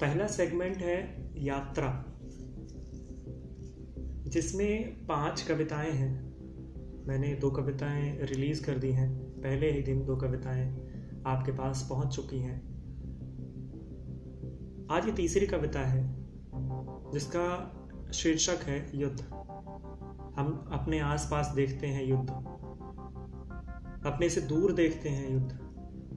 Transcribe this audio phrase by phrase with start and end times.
[0.00, 2.04] पहला सेगमेंट है यात्रा,
[4.30, 6.34] जिसमें पाँच कविताएँ हैं।
[7.06, 10.84] मैंने दो कविताएँ रिलीज़ कर दी हैं। पहले ही दिन दो कविताएँ
[11.26, 12.74] आपके पास पहुँच चुकी हैं।
[14.90, 16.16] आज ये तीसरी कविता है,
[17.12, 17.46] जिसका
[18.14, 19.20] शीर्षक है युद्ध।
[20.36, 22.30] हम अपने आसपास देखते हैं युद्ध।
[24.06, 25.58] अपने से दूर देखते हैं युद्ध,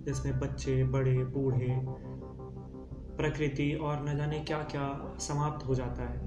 [0.05, 2.07] जिसमें बच्चे, बड़े, बूढ़े
[3.17, 6.20] प्रकृति और न जाने क्या क्या समाप्त हो जाता है।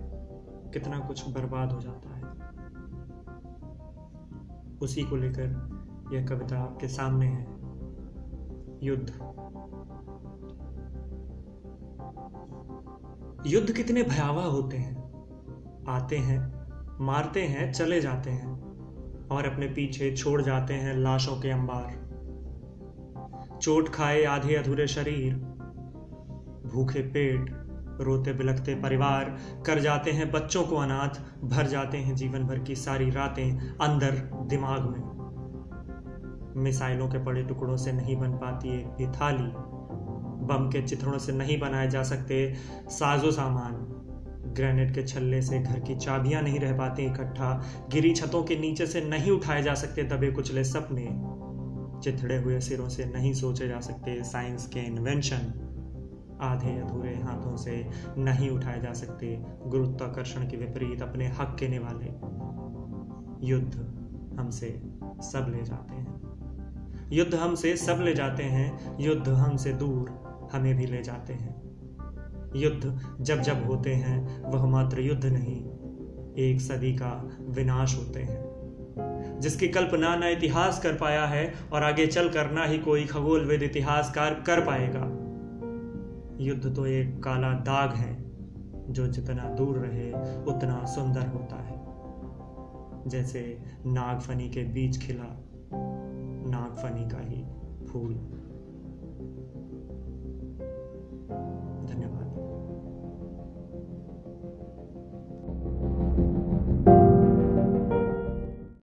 [0.71, 2.25] कितना कुछ बर्बाद हो जाता है।
[4.79, 5.47] उसी को लेकर
[6.13, 7.45] यह कविता आपके सामने है।
[8.83, 9.09] युद्ध।
[13.47, 15.11] युद्ध कितने भयावह होते हैं।
[15.89, 16.61] आते हैं,
[17.05, 18.61] मारते हैं, चले जाते हैं
[19.29, 22.01] और अपने पीछे छोड़ जाते हैं लाशों के अंबार।
[23.63, 25.60] चोट खाए आधे अधूरे शरीर
[26.71, 27.51] भूखे पेट,
[28.01, 32.75] रोते बिलखते परिवार, कर जाते हैं बच्चों को अनाथ, भर जाते हैं जीवन भर की
[32.75, 34.11] सारी रातें अंदर
[34.47, 35.11] दिमाग में।
[36.57, 39.53] मिसाइलों के पड़े टुकड़ों से नहीं बन पाती एक भी थाली।
[40.47, 42.55] बम के चित्रों से नहीं बनाए जा सकते
[42.89, 43.97] साजो सामान।
[44.55, 47.63] ग्रेनेड के छल्ले से घर की चाबियाँ नहीं रह पाती इकट्ठा।
[47.93, 51.07] गिरी छतों के नीचे से नहीं उठाए जा सकते दबे कुचले सपने।
[52.01, 55.67] चिथड़े हुए सिरों से नहीं सोचे जा सकते साइंस के इन्वेंशन
[56.43, 57.89] आधे अधूरे हाथों से
[58.19, 62.31] नहीं उठाए जा सकते। गुरुत्वाकर्षण के विपरीत अपने हक के वाले
[63.47, 63.75] युद्ध
[64.41, 66.21] हमसे सब ले जाते हैं।
[67.13, 70.21] युद्ध हमसे सब ले जाते हैं। युद्ध हमसे दूर
[70.53, 71.61] हमें भी ले जाते हैं।
[72.57, 75.65] युद्ध जब जब होते हैं, वह मात्र युद्ध नहीं,
[76.35, 78.51] एक सदी का विनाश होते हैं।
[79.41, 83.63] जिसकी कल्पना न इतिहास कर पाया है और आगे चल कर ना ही कोई खगोलवेद
[83.63, 85.20] इतिहासकार कर पाएगा।
[86.41, 88.25] युद्ध तो एक काला दाग है,
[88.93, 90.13] जो जितना दूर रहे,
[90.45, 91.81] उतना सुंदर होता है।
[93.09, 95.45] जैसे नागफनी के बीच खिला,
[96.47, 97.45] नागफनी का ही
[97.87, 98.40] फूल।